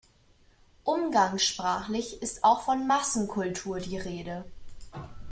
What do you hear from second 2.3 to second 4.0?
auch von "Massenkultur" die